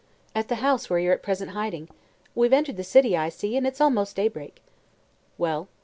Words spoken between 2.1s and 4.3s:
We've entered the city, I see, and it's almost